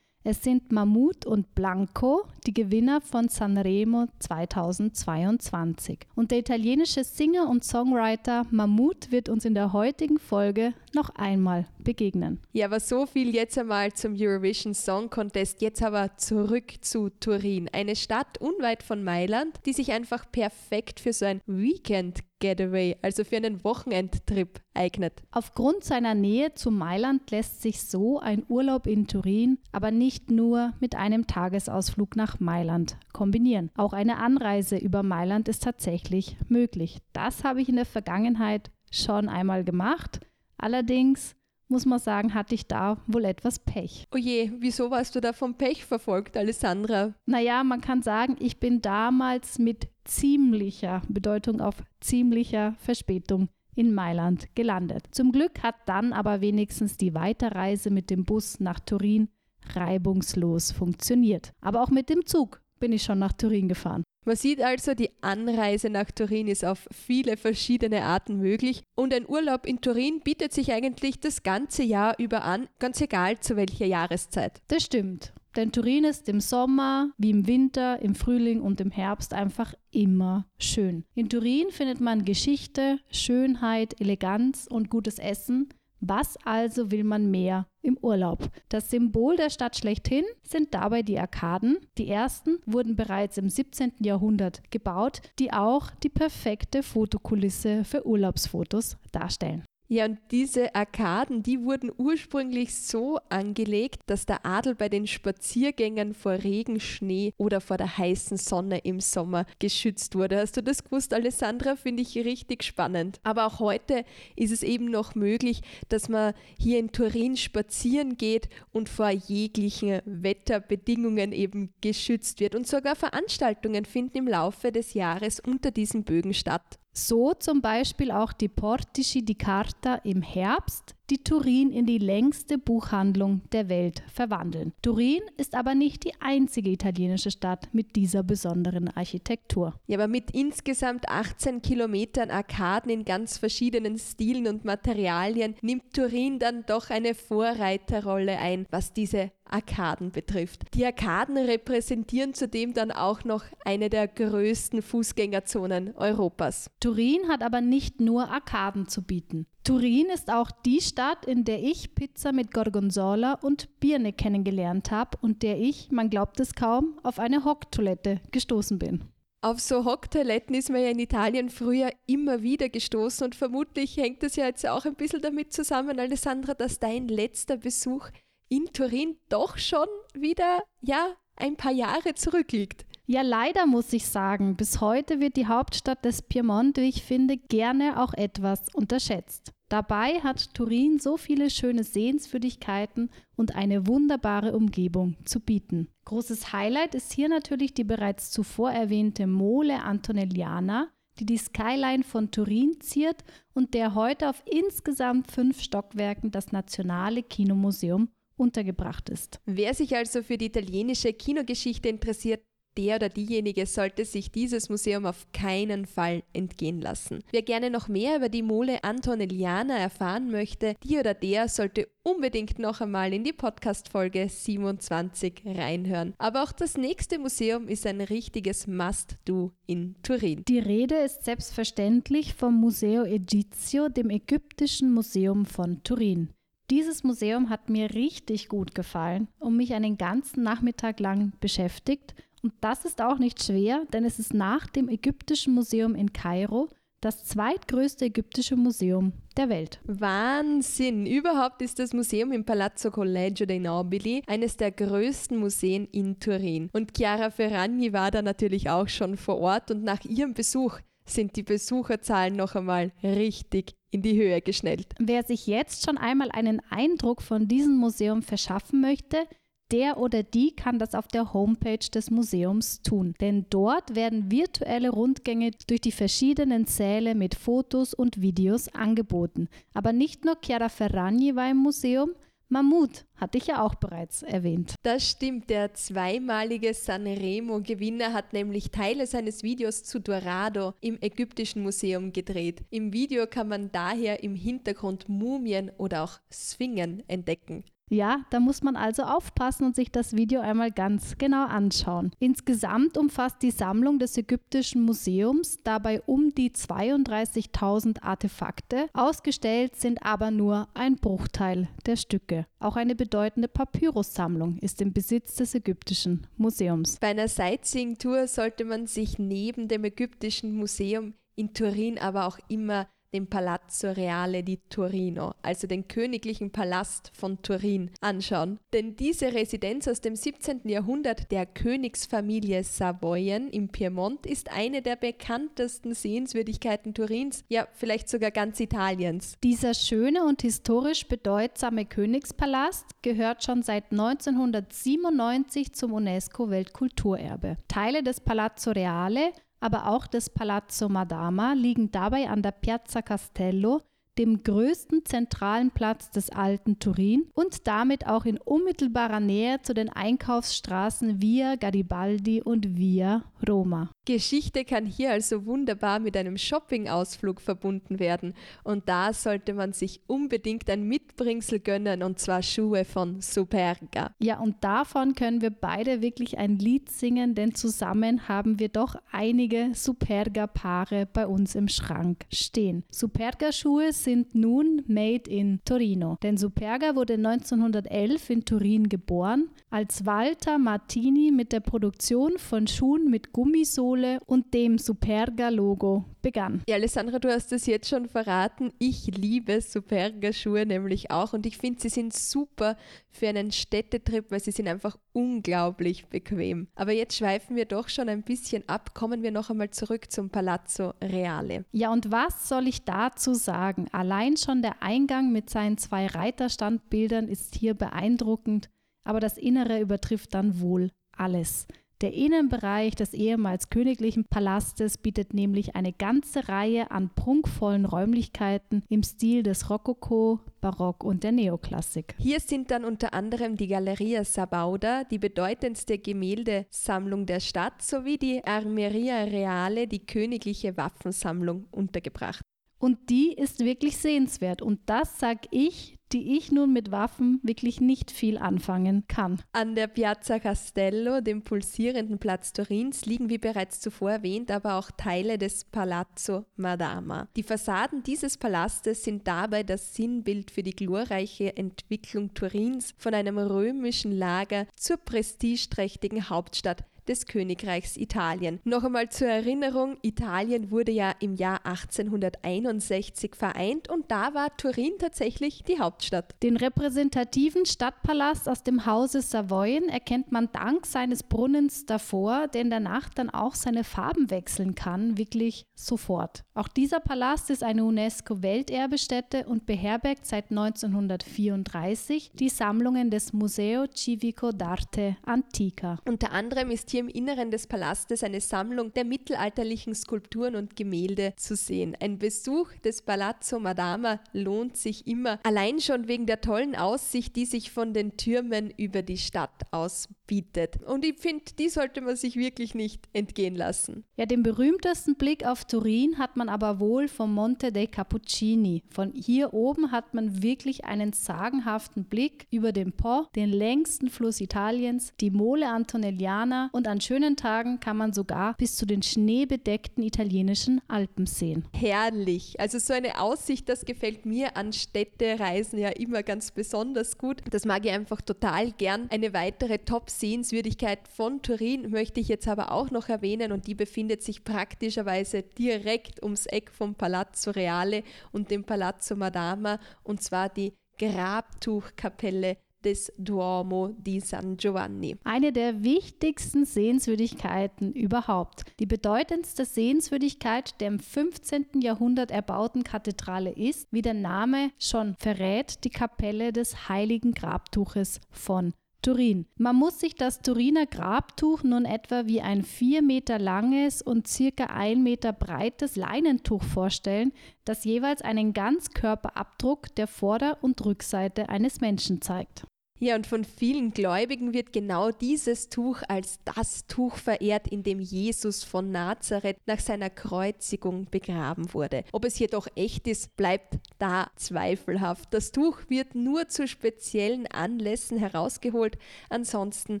Es 0.28 0.42
sind 0.42 0.72
Mammut 0.72 1.24
und 1.24 1.54
Blanco, 1.54 2.24
die 2.48 2.52
Gewinner 2.52 3.00
von 3.00 3.28
Sanremo 3.28 4.06
2022. 4.18 6.00
Und 6.16 6.32
der 6.32 6.38
italienische 6.38 7.04
Singer 7.04 7.48
und 7.48 7.62
Songwriter 7.62 8.44
Mammut 8.50 9.12
wird 9.12 9.28
uns 9.28 9.44
in 9.44 9.54
der 9.54 9.72
heutigen 9.72 10.18
Folge 10.18 10.74
noch 10.96 11.10
einmal 11.10 11.68
begegnen. 11.78 12.40
Ja, 12.52 12.66
aber 12.66 12.80
so 12.80 13.06
viel 13.06 13.36
jetzt 13.36 13.56
einmal 13.56 13.92
zum 13.92 14.16
Eurovision 14.18 14.74
Song 14.74 15.10
Contest. 15.10 15.62
Jetzt 15.62 15.80
aber 15.80 16.16
zurück 16.16 16.72
zu 16.80 17.10
Turin, 17.20 17.70
eine 17.72 17.94
Stadt 17.94 18.38
unweit 18.40 18.82
von 18.82 19.04
Mailand, 19.04 19.54
die 19.64 19.74
sich 19.74 19.92
einfach 19.92 20.24
perfekt 20.32 20.98
für 20.98 21.12
so 21.12 21.26
ein 21.26 21.40
Weekend 21.46 22.25
Getaway, 22.40 22.96
also 23.02 23.24
für 23.24 23.36
einen 23.36 23.64
Wochenendtrip 23.64 24.60
eignet. 24.74 25.22
Aufgrund 25.30 25.84
seiner 25.84 26.14
Nähe 26.14 26.54
zu 26.54 26.70
Mailand 26.70 27.30
lässt 27.30 27.62
sich 27.62 27.82
so 27.82 28.20
ein 28.20 28.44
Urlaub 28.48 28.86
in 28.86 29.06
Turin 29.06 29.58
aber 29.72 29.90
nicht 29.90 30.30
nur 30.30 30.72
mit 30.80 30.94
einem 30.94 31.26
Tagesausflug 31.26 32.16
nach 32.16 32.40
Mailand 32.40 32.96
kombinieren. 33.12 33.70
Auch 33.76 33.92
eine 33.92 34.18
Anreise 34.18 34.76
über 34.76 35.02
Mailand 35.02 35.48
ist 35.48 35.62
tatsächlich 35.62 36.36
möglich. 36.48 36.98
Das 37.12 37.44
habe 37.44 37.60
ich 37.60 37.68
in 37.68 37.76
der 37.76 37.86
Vergangenheit 37.86 38.70
schon 38.90 39.28
einmal 39.28 39.64
gemacht. 39.64 40.20
Allerdings 40.58 41.36
muss 41.68 41.84
man 41.84 41.98
sagen, 41.98 42.34
hatte 42.34 42.54
ich 42.54 42.66
da 42.66 42.98
wohl 43.06 43.24
etwas 43.24 43.58
Pech. 43.58 44.06
Oje, 44.14 44.50
oh 44.52 44.56
wieso 44.60 44.90
warst 44.90 45.14
du 45.16 45.20
da 45.20 45.32
vom 45.32 45.54
Pech 45.54 45.84
verfolgt, 45.84 46.36
Alessandra? 46.36 47.14
Naja, 47.26 47.64
man 47.64 47.80
kann 47.80 48.02
sagen, 48.02 48.36
ich 48.38 48.60
bin 48.60 48.80
damals 48.80 49.58
mit 49.58 49.88
ziemlicher 50.06 51.02
Bedeutung 51.08 51.60
auf 51.60 51.82
ziemlicher 52.00 52.74
Verspätung 52.78 53.48
in 53.74 53.92
Mailand 53.92 54.54
gelandet. 54.54 55.04
Zum 55.10 55.32
Glück 55.32 55.62
hat 55.62 55.76
dann 55.86 56.12
aber 56.12 56.40
wenigstens 56.40 56.96
die 56.96 57.14
Weiterreise 57.14 57.90
mit 57.90 58.10
dem 58.10 58.24
Bus 58.24 58.58
nach 58.58 58.80
Turin 58.80 59.28
reibungslos 59.74 60.72
funktioniert. 60.72 61.52
Aber 61.60 61.82
auch 61.82 61.90
mit 61.90 62.08
dem 62.08 62.24
Zug 62.26 62.62
bin 62.78 62.92
ich 62.92 63.02
schon 63.02 63.18
nach 63.18 63.32
Turin 63.32 63.68
gefahren. 63.68 64.02
Man 64.26 64.34
sieht 64.34 64.60
also, 64.60 64.94
die 64.94 65.10
Anreise 65.20 65.88
nach 65.88 66.10
Turin 66.10 66.48
ist 66.48 66.64
auf 66.64 66.88
viele 66.90 67.36
verschiedene 67.36 68.02
Arten 68.02 68.38
möglich 68.38 68.82
und 68.96 69.14
ein 69.14 69.28
Urlaub 69.28 69.66
in 69.66 69.80
Turin 69.80 70.18
bietet 70.18 70.52
sich 70.52 70.72
eigentlich 70.72 71.20
das 71.20 71.44
ganze 71.44 71.84
Jahr 71.84 72.18
über 72.18 72.42
an, 72.42 72.66
ganz 72.80 73.00
egal 73.00 73.38
zu 73.38 73.54
welcher 73.54 73.86
Jahreszeit. 73.86 74.62
Das 74.66 74.82
stimmt. 74.82 75.32
Denn 75.54 75.70
Turin 75.70 76.02
ist 76.02 76.28
im 76.28 76.40
Sommer, 76.40 77.12
wie 77.18 77.30
im 77.30 77.46
Winter, 77.46 78.02
im 78.02 78.16
Frühling 78.16 78.60
und 78.62 78.80
im 78.80 78.90
Herbst 78.90 79.32
einfach 79.32 79.74
immer 79.92 80.48
schön. 80.58 81.04
In 81.14 81.28
Turin 81.28 81.70
findet 81.70 82.00
man 82.00 82.24
Geschichte, 82.24 82.98
Schönheit, 83.12 84.00
Eleganz 84.00 84.66
und 84.68 84.90
gutes 84.90 85.20
Essen. 85.20 85.68
Was 86.00 86.36
also 86.44 86.90
will 86.90 87.04
man 87.04 87.30
mehr 87.30 87.66
im 87.82 87.96
Urlaub? 87.98 88.50
Das 88.68 88.90
Symbol 88.90 89.36
der 89.36 89.50
Stadt 89.50 89.76
schlechthin 89.76 90.24
sind 90.42 90.74
dabei 90.74 91.02
die 91.02 91.18
Arkaden. 91.18 91.78
Die 91.98 92.08
ersten 92.08 92.58
wurden 92.66 92.96
bereits 92.96 93.38
im 93.38 93.48
17. 93.48 93.92
Jahrhundert 94.00 94.62
gebaut, 94.70 95.22
die 95.38 95.52
auch 95.52 95.90
die 96.02 96.10
perfekte 96.10 96.82
Fotokulisse 96.82 97.84
für 97.84 98.06
Urlaubsfotos 98.06 98.98
darstellen. 99.12 99.64
Ja, 99.88 100.06
und 100.06 100.18
diese 100.32 100.74
Arkaden, 100.74 101.44
die 101.44 101.62
wurden 101.62 101.92
ursprünglich 101.96 102.74
so 102.74 103.20
angelegt, 103.28 104.00
dass 104.06 104.26
der 104.26 104.44
Adel 104.44 104.74
bei 104.74 104.88
den 104.88 105.06
Spaziergängen 105.06 106.12
vor 106.12 106.32
Regen, 106.32 106.80
Schnee 106.80 107.32
oder 107.36 107.60
vor 107.60 107.76
der 107.76 107.96
heißen 107.96 108.36
Sonne 108.36 108.78
im 108.78 108.98
Sommer 108.98 109.46
geschützt 109.60 110.16
wurde. 110.16 110.40
Hast 110.40 110.56
du 110.56 110.62
das 110.62 110.82
gewusst, 110.82 111.14
Alessandra? 111.14 111.76
Finde 111.76 112.02
ich 112.02 112.16
richtig 112.16 112.64
spannend. 112.64 113.20
Aber 113.22 113.46
auch 113.46 113.60
heute 113.60 114.04
ist 114.34 114.50
es 114.50 114.64
eben 114.64 114.86
noch 114.86 115.14
möglich, 115.14 115.60
dass 115.88 116.08
man 116.08 116.34
hier 116.58 116.80
in 116.80 116.90
Turin 116.90 117.36
spazieren 117.36 118.16
geht 118.16 118.48
und 118.72 118.88
vor 118.88 119.10
jeglichen 119.10 120.00
Wetterbedingungen 120.04 121.30
eben 121.30 121.72
geschützt 121.80 122.40
wird. 122.40 122.56
Und 122.56 122.66
sogar 122.66 122.96
Veranstaltungen 122.96 123.84
finden 123.84 124.18
im 124.18 124.26
Laufe 124.26 124.72
des 124.72 124.94
Jahres 124.94 125.38
unter 125.38 125.70
diesen 125.70 126.02
Bögen 126.02 126.34
statt. 126.34 126.80
So 126.98 127.34
zum 127.34 127.60
Beispiel 127.60 128.10
auch 128.10 128.32
die 128.32 128.48
Portici 128.48 129.22
di 129.22 129.34
Carta 129.34 129.96
im 129.96 130.22
Herbst, 130.22 130.94
die 131.10 131.22
Turin 131.22 131.70
in 131.70 131.84
die 131.84 131.98
längste 131.98 132.56
Buchhandlung 132.56 133.42
der 133.52 133.68
Welt 133.68 134.02
verwandeln. 134.12 134.72
Turin 134.80 135.20
ist 135.36 135.54
aber 135.54 135.74
nicht 135.74 136.04
die 136.04 136.14
einzige 136.20 136.70
italienische 136.70 137.30
Stadt 137.30 137.68
mit 137.72 137.96
dieser 137.96 138.22
besonderen 138.22 138.88
Architektur. 138.88 139.74
Ja, 139.86 139.98
aber 139.98 140.08
mit 140.08 140.30
insgesamt 140.30 141.10
18 141.10 141.60
Kilometern 141.60 142.30
Arkaden 142.30 142.90
in 142.90 143.04
ganz 143.04 143.36
verschiedenen 143.36 143.98
Stilen 143.98 144.46
und 144.46 144.64
Materialien 144.64 145.54
nimmt 145.60 145.92
Turin 145.92 146.38
dann 146.38 146.64
doch 146.66 146.88
eine 146.88 147.14
Vorreiterrolle 147.14 148.38
ein, 148.38 148.64
was 148.70 148.94
diese 148.94 149.32
Arkaden 149.50 150.10
betrifft. 150.10 150.62
Die 150.74 150.84
Arkaden 150.84 151.36
repräsentieren 151.36 152.34
zudem 152.34 152.74
dann 152.74 152.90
auch 152.90 153.24
noch 153.24 153.44
eine 153.64 153.90
der 153.90 154.08
größten 154.08 154.82
Fußgängerzonen 154.82 155.94
Europas. 155.96 156.70
Turin 156.80 157.28
hat 157.28 157.42
aber 157.42 157.60
nicht 157.60 158.00
nur 158.00 158.28
Arkaden 158.28 158.88
zu 158.88 159.02
bieten. 159.02 159.46
Turin 159.64 160.06
ist 160.14 160.30
auch 160.30 160.50
die 160.64 160.80
Stadt, 160.80 161.26
in 161.26 161.44
der 161.44 161.62
ich 161.62 161.94
Pizza 161.94 162.32
mit 162.32 162.52
Gorgonzola 162.52 163.34
und 163.34 163.80
Birne 163.80 164.12
kennengelernt 164.12 164.90
habe 164.90 165.18
und 165.20 165.42
der 165.42 165.58
ich, 165.58 165.90
man 165.90 166.08
glaubt 166.10 166.38
es 166.38 166.54
kaum, 166.54 167.00
auf 167.02 167.18
eine 167.18 167.44
Hocktoilette 167.44 168.20
gestoßen 168.30 168.78
bin. 168.78 169.04
Auf 169.42 169.60
so 169.60 169.84
Hocktoiletten 169.84 170.54
ist 170.54 170.70
man 170.70 170.82
ja 170.82 170.88
in 170.88 170.98
Italien 170.98 171.50
früher 171.50 171.90
immer 172.06 172.42
wieder 172.42 172.68
gestoßen 172.68 173.24
und 173.24 173.34
vermutlich 173.34 173.96
hängt 173.96 174.22
es 174.22 174.34
ja 174.36 174.46
jetzt 174.46 174.66
auch 174.68 174.84
ein 174.86 174.94
bisschen 174.94 175.20
damit 175.20 175.52
zusammen, 175.52 176.00
Alessandra, 176.00 176.54
dass 176.54 176.80
dein 176.80 177.06
letzter 177.06 177.56
Besuch 177.56 178.08
in 178.48 178.66
Turin 178.72 179.16
doch 179.28 179.58
schon 179.58 179.88
wieder, 180.14 180.62
ja, 180.80 181.14
ein 181.36 181.56
paar 181.56 181.72
Jahre 181.72 182.14
zurückliegt. 182.14 182.86
Ja, 183.08 183.22
leider 183.22 183.66
muss 183.66 183.92
ich 183.92 184.06
sagen, 184.06 184.56
bis 184.56 184.80
heute 184.80 185.20
wird 185.20 185.36
die 185.36 185.46
Hauptstadt 185.46 186.04
des 186.04 186.22
Piemont, 186.22 186.76
wie 186.76 186.88
ich 186.88 187.04
finde, 187.04 187.36
gerne 187.36 188.02
auch 188.02 188.12
etwas 188.14 188.74
unterschätzt. 188.74 189.52
Dabei 189.68 190.20
hat 190.20 190.54
Turin 190.54 190.98
so 190.98 191.16
viele 191.16 191.50
schöne 191.50 191.84
Sehenswürdigkeiten 191.84 193.10
und 193.36 193.54
eine 193.54 193.86
wunderbare 193.86 194.56
Umgebung 194.56 195.16
zu 195.24 195.40
bieten. 195.40 195.88
Großes 196.04 196.52
Highlight 196.52 196.94
ist 196.94 197.12
hier 197.12 197.28
natürlich 197.28 197.74
die 197.74 197.84
bereits 197.84 198.30
zuvor 198.30 198.70
erwähnte 198.70 199.26
Mole 199.26 199.82
Antonelliana, 199.82 200.88
die 201.18 201.26
die 201.26 201.38
Skyline 201.38 202.04
von 202.04 202.30
Turin 202.30 202.80
ziert 202.80 203.24
und 203.54 203.74
der 203.74 203.94
heute 203.94 204.28
auf 204.28 204.42
insgesamt 204.46 205.30
fünf 205.30 205.60
Stockwerken 205.60 206.30
das 206.30 206.52
Nationale 206.52 207.22
Kinomuseum 207.22 208.08
untergebracht 208.36 209.08
ist. 209.08 209.40
Wer 209.46 209.74
sich 209.74 209.96
also 209.96 210.22
für 210.22 210.38
die 210.38 210.46
italienische 210.46 211.12
Kinogeschichte 211.12 211.88
interessiert, 211.88 212.40
der 212.76 212.96
oder 212.96 213.08
diejenige 213.08 213.66
sollte 213.66 214.04
sich 214.04 214.30
dieses 214.30 214.68
Museum 214.68 215.06
auf 215.06 215.26
keinen 215.32 215.86
Fall 215.86 216.22
entgehen 216.32 216.80
lassen. 216.80 217.22
Wer 217.30 217.42
gerne 217.42 217.70
noch 217.70 217.88
mehr 217.88 218.16
über 218.16 218.28
die 218.28 218.42
Mole 218.42 218.84
Antonelliana 218.84 219.78
erfahren 219.78 220.30
möchte, 220.30 220.74
die 220.84 220.98
oder 220.98 221.14
der 221.14 221.48
sollte 221.48 221.88
unbedingt 222.02 222.58
noch 222.58 222.80
einmal 222.80 223.12
in 223.12 223.24
die 223.24 223.32
Podcast-Folge 223.32 224.28
27 224.28 225.42
reinhören. 225.46 226.14
Aber 226.18 226.42
auch 226.42 226.52
das 226.52 226.76
nächste 226.76 227.18
Museum 227.18 227.68
ist 227.68 227.86
ein 227.86 228.00
richtiges 228.00 228.66
Must-Do 228.66 229.52
in 229.66 229.96
Turin. 230.02 230.44
Die 230.46 230.58
Rede 230.58 230.96
ist 230.96 231.24
selbstverständlich 231.24 232.34
vom 232.34 232.60
Museo 232.60 233.04
Egizio, 233.04 233.88
dem 233.88 234.10
ägyptischen 234.10 234.92
Museum 234.92 235.46
von 235.46 235.82
Turin. 235.82 236.30
Dieses 236.70 237.04
Museum 237.04 237.48
hat 237.48 237.70
mir 237.70 237.94
richtig 237.94 238.48
gut 238.48 238.74
gefallen 238.74 239.28
und 239.38 239.56
mich 239.56 239.74
einen 239.74 239.98
ganzen 239.98 240.42
Nachmittag 240.42 240.98
lang 240.98 241.32
beschäftigt. 241.40 242.14
Und 242.42 242.54
das 242.60 242.84
ist 242.84 243.00
auch 243.00 243.18
nicht 243.18 243.42
schwer, 243.42 243.84
denn 243.92 244.04
es 244.04 244.18
ist 244.18 244.34
nach 244.34 244.66
dem 244.66 244.88
Ägyptischen 244.88 245.54
Museum 245.54 245.94
in 245.94 246.12
Kairo 246.12 246.68
das 247.00 247.24
zweitgrößte 247.24 248.06
ägyptische 248.06 248.56
Museum 248.56 249.12
der 249.36 249.48
Welt. 249.48 249.78
Wahnsinn! 249.84 251.06
Überhaupt 251.06 251.62
ist 251.62 251.78
das 251.78 251.92
Museum 251.92 252.32
im 252.32 252.44
Palazzo 252.44 252.90
Collegio 252.90 253.46
dei 253.46 253.58
Nobili 253.58 254.22
eines 254.26 254.56
der 254.56 254.72
größten 254.72 255.38
Museen 255.38 255.86
in 255.92 256.18
Turin. 256.18 256.68
Und 256.72 256.96
Chiara 256.96 257.30
Ferragni 257.30 257.92
war 257.92 258.10
da 258.10 258.22
natürlich 258.22 258.70
auch 258.70 258.88
schon 258.88 259.16
vor 259.16 259.38
Ort 259.38 259.70
und 259.70 259.84
nach 259.84 260.04
ihrem 260.04 260.34
Besuch 260.34 260.80
sind 261.04 261.36
die 261.36 261.44
Besucherzahlen 261.44 262.34
noch 262.34 262.56
einmal 262.56 262.90
richtig 263.04 263.74
in 263.96 264.02
die 264.02 264.16
Höhe 264.16 264.42
geschnellt. 264.42 264.94
Wer 264.98 265.24
sich 265.24 265.46
jetzt 265.46 265.84
schon 265.84 265.96
einmal 265.96 266.30
einen 266.30 266.60
Eindruck 266.70 267.22
von 267.22 267.48
diesem 267.48 267.76
Museum 267.78 268.22
verschaffen 268.22 268.80
möchte, 268.80 269.26
der 269.72 269.98
oder 269.98 270.22
die 270.22 270.54
kann 270.54 270.78
das 270.78 270.94
auf 270.94 271.08
der 271.08 271.32
Homepage 271.32 271.78
des 271.92 272.10
Museums 272.10 272.82
tun, 272.82 273.14
denn 273.20 273.46
dort 273.50 273.96
werden 273.96 274.30
virtuelle 274.30 274.90
Rundgänge 274.90 275.50
durch 275.66 275.80
die 275.80 275.92
verschiedenen 275.92 276.66
Säle 276.66 277.14
mit 277.14 277.34
Fotos 277.34 277.92
und 277.94 278.20
Videos 278.20 278.68
angeboten. 278.68 279.48
Aber 279.74 279.92
nicht 279.92 280.24
nur 280.24 280.36
Chiara 280.40 280.68
Ferragni 280.68 281.34
war 281.34 281.50
im 281.50 281.56
Museum, 281.56 282.10
Mammut 282.48 283.06
hatte 283.16 283.38
ich 283.38 283.48
ja 283.48 283.60
auch 283.60 283.74
bereits 283.74 284.22
erwähnt. 284.22 284.76
Das 284.84 285.10
stimmt, 285.10 285.50
der 285.50 285.74
zweimalige 285.74 286.74
Sanremo-Gewinner 286.74 288.12
hat 288.12 288.32
nämlich 288.32 288.70
Teile 288.70 289.08
seines 289.08 289.42
Videos 289.42 289.82
zu 289.82 290.00
Dorado 290.00 290.74
im 290.80 290.96
Ägyptischen 291.00 291.64
Museum 291.64 292.12
gedreht. 292.12 292.62
Im 292.70 292.92
Video 292.92 293.26
kann 293.26 293.48
man 293.48 293.72
daher 293.72 294.22
im 294.22 294.36
Hintergrund 294.36 295.08
Mumien 295.08 295.72
oder 295.76 296.04
auch 296.04 296.20
Sphingen 296.30 297.02
entdecken. 297.08 297.64
Ja, 297.88 298.24
da 298.30 298.40
muss 298.40 298.62
man 298.62 298.74
also 298.74 299.04
aufpassen 299.04 299.64
und 299.64 299.76
sich 299.76 299.92
das 299.92 300.16
Video 300.16 300.40
einmal 300.40 300.72
ganz 300.72 301.18
genau 301.18 301.46
anschauen. 301.46 302.10
Insgesamt 302.18 302.98
umfasst 302.98 303.42
die 303.42 303.52
Sammlung 303.52 304.00
des 304.00 304.16
Ägyptischen 304.16 304.82
Museums 304.82 305.58
dabei 305.62 306.02
um 306.02 306.34
die 306.34 306.50
32.000 306.50 308.02
Artefakte. 308.02 308.88
Ausgestellt 308.92 309.76
sind 309.76 310.02
aber 310.02 310.32
nur 310.32 310.66
ein 310.74 310.96
Bruchteil 310.96 311.68
der 311.86 311.94
Stücke. 311.94 312.46
Auch 312.58 312.74
eine 312.74 312.96
bedeutende 312.96 313.46
Papyrussammlung 313.46 314.58
ist 314.58 314.82
im 314.82 314.92
Besitz 314.92 315.36
des 315.36 315.54
Ägyptischen 315.54 316.26
Museums. 316.36 316.98
Bei 316.98 317.08
einer 317.08 317.28
Sightseeing-Tour 317.28 318.26
sollte 318.26 318.64
man 318.64 318.88
sich 318.88 319.20
neben 319.20 319.68
dem 319.68 319.84
Ägyptischen 319.84 320.56
Museum 320.56 321.14
in 321.36 321.52
Turin 321.52 321.98
aber 321.98 322.26
auch 322.26 322.38
immer 322.48 322.88
den 323.16 323.28
Palazzo 323.28 323.92
Reale 323.92 324.42
di 324.42 324.58
Torino, 324.68 325.32
also 325.40 325.66
den 325.66 325.88
königlichen 325.88 326.50
Palast 326.50 327.10
von 327.14 327.40
Turin, 327.40 327.90
anschauen. 328.02 328.58
Denn 328.74 328.94
diese 328.94 329.32
Residenz 329.32 329.88
aus 329.88 330.02
dem 330.02 330.14
17. 330.14 330.68
Jahrhundert 330.68 331.30
der 331.32 331.46
Königsfamilie 331.46 332.62
Savoyen 332.62 333.48
im 333.48 333.70
Piemont 333.70 334.26
ist 334.26 334.52
eine 334.52 334.82
der 334.82 334.96
bekanntesten 334.96 335.94
Sehenswürdigkeiten 335.94 336.92
Turins, 336.92 337.42
ja 337.48 337.66
vielleicht 337.72 338.10
sogar 338.10 338.30
ganz 338.30 338.60
Italiens. 338.60 339.36
Dieser 339.42 339.72
schöne 339.72 340.22
und 340.24 340.42
historisch 340.42 341.08
bedeutsame 341.08 341.86
Königspalast 341.86 342.84
gehört 343.00 343.42
schon 343.44 343.62
seit 343.62 343.92
1997 343.92 345.72
zum 345.72 345.94
UNESCO-Weltkulturerbe. 345.94 347.56
Teile 347.66 348.02
des 348.02 348.20
Palazzo 348.20 348.72
Reale 348.72 349.32
aber 349.60 349.88
auch 349.88 350.06
des 350.06 350.30
Palazzo 350.30 350.88
Madama 350.88 351.52
liegen 351.52 351.90
dabei 351.90 352.28
an 352.28 352.42
der 352.42 352.52
Piazza 352.52 353.02
Castello, 353.02 353.82
dem 354.18 354.42
größten 354.42 355.04
zentralen 355.04 355.70
Platz 355.70 356.10
des 356.10 356.30
alten 356.30 356.78
Turin 356.78 357.26
und 357.34 357.66
damit 357.66 358.06
auch 358.06 358.24
in 358.24 358.38
unmittelbarer 358.38 359.20
Nähe 359.20 359.60
zu 359.62 359.74
den 359.74 359.90
Einkaufsstraßen 359.90 361.20
Via 361.20 361.56
Garibaldi 361.56 362.42
und 362.42 362.76
Via 362.76 363.24
Roma. 363.46 363.90
Geschichte 364.06 364.64
kann 364.64 364.86
hier 364.86 365.10
also 365.10 365.46
wunderbar 365.46 365.98
mit 365.98 366.16
einem 366.16 366.38
Shopping-Ausflug 366.38 367.40
verbunden 367.40 367.98
werden 367.98 368.34
und 368.64 368.88
da 368.88 369.12
sollte 369.12 369.52
man 369.52 369.72
sich 369.72 370.00
unbedingt 370.06 370.70
ein 370.70 370.84
Mitbringsel 370.84 371.60
gönnen 371.60 372.02
und 372.02 372.18
zwar 372.18 372.42
Schuhe 372.42 372.84
von 372.84 373.20
Superga. 373.20 374.14
Ja, 374.20 374.38
und 374.38 374.62
davon 374.62 375.14
können 375.14 375.42
wir 375.42 375.50
beide 375.50 376.00
wirklich 376.00 376.38
ein 376.38 376.58
Lied 376.58 376.88
singen, 376.90 377.34
denn 377.34 377.54
zusammen 377.54 378.28
haben 378.28 378.60
wir 378.60 378.68
doch 378.68 378.94
einige 379.10 379.70
Superga-Paare 379.74 381.06
bei 381.12 381.26
uns 381.26 381.54
im 381.54 381.68
Schrank 381.68 382.26
stehen. 382.32 382.84
Superga-Schuhe 382.90 383.92
sind 383.92 384.05
nun 384.32 384.82
made 384.86 385.30
in 385.30 385.60
Torino, 385.64 386.16
denn 386.22 386.36
Superga 386.36 386.94
wurde 386.94 387.14
1911 387.14 388.30
in 388.30 388.44
Turin 388.44 388.88
geboren, 388.88 389.48
als 389.70 390.06
Walter 390.06 390.58
Martini 390.58 391.30
mit 391.30 391.52
der 391.52 391.60
Produktion 391.60 392.38
von 392.38 392.66
Schuhen 392.66 393.10
mit 393.10 393.32
Gummisohle 393.32 394.20
und 394.26 394.54
dem 394.54 394.78
Superga-Logo 394.78 396.04
begann. 396.26 396.60
Ja, 396.68 396.74
Alessandra, 396.74 397.20
du 397.20 397.30
hast 397.30 397.52
es 397.52 397.66
jetzt 397.66 397.88
schon 397.88 398.08
verraten. 398.08 398.72
Ich 398.80 399.06
liebe 399.16 399.60
Superga-Schuhe 399.60 400.66
nämlich 400.66 401.12
auch 401.12 401.34
und 401.34 401.46
ich 401.46 401.56
finde, 401.56 401.80
sie 401.80 401.88
sind 401.88 402.12
super 402.12 402.76
für 403.10 403.28
einen 403.28 403.52
Städtetrip, 403.52 404.32
weil 404.32 404.40
sie 404.40 404.50
sind 404.50 404.66
einfach 404.66 404.98
unglaublich 405.12 406.06
bequem. 406.06 406.66
Aber 406.74 406.90
jetzt 406.90 407.16
schweifen 407.16 407.54
wir 407.54 407.64
doch 407.64 407.88
schon 407.88 408.08
ein 408.08 408.24
bisschen 408.24 408.68
ab. 408.68 408.92
Kommen 408.92 409.22
wir 409.22 409.30
noch 409.30 409.50
einmal 409.50 409.70
zurück 409.70 410.10
zum 410.10 410.28
Palazzo 410.30 410.94
Reale. 411.00 411.64
Ja, 411.70 411.92
und 411.92 412.10
was 412.10 412.48
soll 412.48 412.66
ich 412.66 412.82
dazu 412.84 413.34
sagen? 413.34 413.86
Allein 413.92 414.36
schon 414.36 414.62
der 414.62 414.82
Eingang 414.82 415.30
mit 415.30 415.48
seinen 415.48 415.78
zwei 415.78 416.08
Reiterstandbildern 416.08 417.28
ist 417.28 417.54
hier 417.54 417.74
beeindruckend, 417.74 418.68
aber 419.04 419.20
das 419.20 419.38
Innere 419.38 419.78
übertrifft 419.78 420.34
dann 420.34 420.60
wohl 420.60 420.90
alles. 421.16 421.68
Der 422.02 422.12
Innenbereich 422.12 422.94
des 422.94 423.14
ehemals 423.14 423.70
königlichen 423.70 424.26
Palastes 424.26 424.98
bietet 424.98 425.32
nämlich 425.32 425.76
eine 425.76 425.94
ganze 425.94 426.46
Reihe 426.46 426.90
an 426.90 427.08
prunkvollen 427.08 427.86
Räumlichkeiten 427.86 428.82
im 428.90 429.02
Stil 429.02 429.42
des 429.42 429.70
Rokoko, 429.70 430.40
Barock 430.60 431.04
und 431.04 431.24
der 431.24 431.32
Neoklassik. 431.32 432.14
Hier 432.18 432.40
sind 432.40 432.70
dann 432.70 432.84
unter 432.84 433.14
anderem 433.14 433.56
die 433.56 433.68
Galleria 433.68 434.24
Sabauda, 434.24 435.04
die 435.04 435.18
bedeutendste 435.18 435.96
Gemäldesammlung 435.96 437.24
der 437.24 437.40
Stadt, 437.40 437.80
sowie 437.80 438.18
die 438.18 438.44
Armeria 438.44 439.24
Reale, 439.24 439.88
die 439.88 440.04
königliche 440.04 440.76
Waffensammlung, 440.76 441.64
untergebracht. 441.70 442.42
Und 442.78 443.08
die 443.08 443.32
ist 443.32 443.60
wirklich 443.60 443.96
sehenswert. 443.96 444.60
Und 444.60 444.80
das 444.84 445.18
sag 445.18 445.46
ich, 445.50 445.95
die 446.12 446.36
ich 446.36 446.52
nun 446.52 446.72
mit 446.72 446.90
Waffen 446.90 447.40
wirklich 447.42 447.80
nicht 447.80 448.10
viel 448.10 448.38
anfangen 448.38 449.04
kann. 449.08 449.40
An 449.52 449.74
der 449.74 449.86
Piazza 449.86 450.38
Castello, 450.38 451.20
dem 451.20 451.42
pulsierenden 451.42 452.18
Platz 452.18 452.52
Turins, 452.52 453.06
liegen 453.06 453.28
wie 453.28 453.38
bereits 453.38 453.80
zuvor 453.80 454.12
erwähnt 454.12 454.50
aber 454.50 454.76
auch 454.76 454.90
Teile 454.90 455.38
des 455.38 455.64
Palazzo 455.64 456.44
Madama. 456.56 457.28
Die 457.36 457.42
Fassaden 457.42 458.02
dieses 458.02 458.36
Palastes 458.36 459.04
sind 459.04 459.26
dabei 459.26 459.62
das 459.62 459.94
Sinnbild 459.94 460.50
für 460.50 460.62
die 460.62 460.76
glorreiche 460.76 461.56
Entwicklung 461.56 462.34
Turins 462.34 462.94
von 462.98 463.14
einem 463.14 463.38
römischen 463.38 464.12
Lager 464.12 464.66
zur 464.76 464.98
prestigeträchtigen 464.98 466.28
Hauptstadt 466.28 466.84
des 467.08 467.26
Königreichs 467.26 467.96
Italien. 467.96 468.60
Noch 468.64 468.84
einmal 468.84 469.08
zur 469.10 469.28
Erinnerung, 469.28 469.96
Italien 470.02 470.70
wurde 470.70 470.92
ja 470.92 471.12
im 471.20 471.34
Jahr 471.34 471.64
1861 471.64 473.34
vereint 473.34 473.88
und 473.88 474.10
da 474.10 474.34
war 474.34 474.56
Turin 474.56 474.92
tatsächlich 474.98 475.62
die 475.64 475.78
Hauptstadt. 475.78 476.34
Den 476.42 476.56
repräsentativen 476.56 477.66
Stadtpalast 477.66 478.48
aus 478.48 478.62
dem 478.62 478.86
Hause 478.86 479.22
Savoyen 479.22 479.88
erkennt 479.88 480.32
man 480.32 480.48
dank 480.52 480.86
seines 480.86 481.22
Brunnens 481.22 481.86
davor, 481.86 482.48
der 482.48 482.62
in 482.62 482.70
der 482.70 482.80
Nacht 482.80 483.18
dann 483.18 483.30
auch 483.30 483.54
seine 483.54 483.84
Farben 483.84 484.30
wechseln 484.30 484.74
kann, 484.74 485.18
wirklich 485.18 485.66
sofort. 485.74 486.44
Auch 486.54 486.68
dieser 486.68 487.00
Palast 487.00 487.50
ist 487.50 487.62
eine 487.62 487.84
UNESCO-Welterbestätte 487.84 489.46
und 489.46 489.66
beherbergt 489.66 490.26
seit 490.26 490.50
1934 490.50 492.30
die 492.34 492.48
Sammlungen 492.48 493.10
des 493.10 493.32
Museo 493.32 493.86
Civico 493.94 494.48
d'Arte 494.48 495.16
Antica. 495.24 495.98
Unter 496.06 496.32
anderem 496.32 496.70
ist 496.70 496.90
hier 496.90 496.95
hier 496.96 497.02
im 497.02 497.08
Inneren 497.10 497.50
des 497.50 497.66
Palastes 497.66 498.24
eine 498.24 498.40
Sammlung 498.40 498.94
der 498.94 499.04
mittelalterlichen 499.04 499.94
Skulpturen 499.94 500.56
und 500.56 500.76
Gemälde 500.76 501.34
zu 501.36 501.54
sehen. 501.54 501.94
Ein 502.00 502.18
Besuch 502.18 502.72
des 502.84 503.02
Palazzo 503.02 503.60
Madama 503.60 504.18
lohnt 504.32 504.78
sich 504.78 505.06
immer, 505.06 505.38
allein 505.42 505.78
schon 505.78 506.08
wegen 506.08 506.24
der 506.24 506.40
tollen 506.40 506.74
Aussicht, 506.74 507.36
die 507.36 507.44
sich 507.44 507.70
von 507.70 507.92
den 507.92 508.16
Türmen 508.16 508.72
über 508.78 509.02
die 509.02 509.18
Stadt 509.18 509.64
aus 509.72 510.08
bietet. 510.26 510.82
Und 510.84 511.04
ich 511.04 511.18
finde, 511.18 511.44
die 511.58 511.68
sollte 511.68 512.00
man 512.00 512.16
sich 512.16 512.36
wirklich 512.36 512.74
nicht 512.74 513.08
entgehen 513.12 513.56
lassen. 513.56 514.04
Ja, 514.16 514.26
den 514.26 514.42
berühmtesten 514.42 515.16
Blick 515.16 515.46
auf 515.46 515.64
Turin 515.64 516.18
hat 516.18 516.36
man 516.36 516.48
aber 516.48 516.80
wohl 516.80 517.08
vom 517.08 517.34
Monte 517.34 517.72
dei 517.72 517.86
Cappuccini. 517.86 518.82
Von 518.90 519.12
hier 519.12 519.54
oben 519.54 519.92
hat 519.92 520.14
man 520.14 520.42
wirklich 520.42 520.84
einen 520.84 521.12
sagenhaften 521.12 522.04
Blick 522.04 522.46
über 522.50 522.72
den 522.72 522.92
Po, 522.92 523.26
den 523.34 523.50
längsten 523.50 524.08
Fluss 524.08 524.40
Italiens, 524.40 525.12
die 525.20 525.30
Mole 525.30 525.68
Antonelliana 525.68 526.70
und 526.72 526.88
an 526.88 527.00
schönen 527.00 527.36
Tagen 527.36 527.80
kann 527.80 527.96
man 527.96 528.12
sogar 528.12 528.54
bis 528.56 528.76
zu 528.76 528.86
den 528.86 529.02
schneebedeckten 529.02 530.02
italienischen 530.02 530.80
Alpen 530.88 531.26
sehen. 531.26 531.64
Herrlich. 531.72 532.58
Also 532.58 532.78
so 532.78 532.92
eine 532.92 533.20
Aussicht, 533.20 533.68
das 533.68 533.84
gefällt 533.84 534.26
mir 534.26 534.56
an 534.56 534.72
Städtereisen 534.72 535.78
ja 535.78 535.90
immer 535.90 536.22
ganz 536.22 536.50
besonders 536.50 537.18
gut. 537.18 537.42
Das 537.50 537.64
mag 537.64 537.84
ich 537.84 537.92
einfach 537.92 538.20
total 538.20 538.72
gern. 538.72 539.08
Eine 539.10 539.32
weitere 539.32 539.78
Top 539.78 540.10
Sehenswürdigkeit 540.20 541.08
von 541.08 541.42
Turin 541.42 541.90
möchte 541.90 542.20
ich 542.20 542.28
jetzt 542.28 542.48
aber 542.48 542.72
auch 542.72 542.90
noch 542.90 543.08
erwähnen 543.08 543.52
und 543.52 543.66
die 543.66 543.74
befindet 543.74 544.22
sich 544.22 544.44
praktischerweise 544.44 545.42
direkt 545.42 546.22
ums 546.22 546.46
Eck 546.46 546.70
vom 546.70 546.94
Palazzo 546.94 547.50
Reale 547.50 548.02
und 548.32 548.50
dem 548.50 548.64
Palazzo 548.64 549.16
Madama 549.16 549.78
und 550.02 550.22
zwar 550.22 550.48
die 550.48 550.72
Grabtuchkapelle 550.98 552.56
des 552.84 553.12
Duomo 553.18 553.88
di 553.98 554.20
San 554.20 554.56
Giovanni. 554.56 555.16
Eine 555.24 555.52
der 555.52 555.82
wichtigsten 555.82 556.64
Sehenswürdigkeiten 556.64 557.92
überhaupt. 557.92 558.62
Die 558.78 558.86
bedeutendste 558.86 559.64
Sehenswürdigkeit 559.64 560.80
der 560.80 560.88
im 560.88 561.00
15. 561.00 561.80
Jahrhundert 561.80 562.30
erbauten 562.30 562.84
Kathedrale 562.84 563.50
ist, 563.50 563.88
wie 563.90 564.02
der 564.02 564.14
Name 564.14 564.70
schon 564.78 565.16
verrät, 565.18 565.82
die 565.84 565.90
Kapelle 565.90 566.52
des 566.52 566.88
heiligen 566.88 567.32
Grabtuches 567.32 568.20
von 568.30 568.72
Turin. 569.02 569.46
Man 569.56 569.76
muss 569.76 570.00
sich 570.00 570.14
das 570.14 570.40
Turiner 570.42 570.86
Grabtuch 570.86 571.62
nun 571.62 571.84
etwa 571.84 572.26
wie 572.26 572.40
ein 572.40 572.62
vier 572.64 573.02
Meter 573.02 573.38
langes 573.38 574.02
und 574.02 574.26
circa 574.26 574.64
ein 574.64 575.02
Meter 575.02 575.32
breites 575.32 575.96
Leinentuch 575.96 576.62
vorstellen, 576.62 577.32
das 577.64 577.84
jeweils 577.84 578.22
einen 578.22 578.52
Ganzkörperabdruck 578.52 579.94
der 579.94 580.06
Vorder- 580.06 580.58
und 580.62 580.84
Rückseite 580.84 581.48
eines 581.48 581.80
Menschen 581.80 582.20
zeigt. 582.20 582.66
Ja, 582.98 583.14
und 583.14 583.26
von 583.26 583.44
vielen 583.44 583.92
Gläubigen 583.92 584.54
wird 584.54 584.72
genau 584.72 585.10
dieses 585.10 585.68
Tuch 585.68 586.00
als 586.08 586.38
das 586.44 586.86
Tuch 586.86 587.16
verehrt, 587.16 587.68
in 587.68 587.82
dem 587.82 588.00
Jesus 588.00 588.64
von 588.64 588.90
Nazareth 588.90 589.58
nach 589.66 589.80
seiner 589.80 590.08
Kreuzigung 590.08 591.06
begraben 591.10 591.74
wurde. 591.74 592.04
Ob 592.12 592.24
es 592.24 592.38
jedoch 592.38 592.68
echt 592.74 593.06
ist, 593.06 593.36
bleibt 593.36 593.78
da 593.98 594.30
zweifelhaft. 594.36 595.34
Das 595.34 595.52
Tuch 595.52 595.80
wird 595.88 596.14
nur 596.14 596.48
zu 596.48 596.66
speziellen 596.66 597.46
Anlässen 597.46 598.16
herausgeholt, 598.16 598.96
ansonsten 599.28 600.00